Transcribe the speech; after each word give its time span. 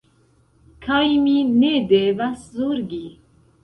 Kaj 0.85 1.03
mi 1.27 1.37
ne 1.61 1.71
devas 1.95 2.53
zorgi. 2.59 3.05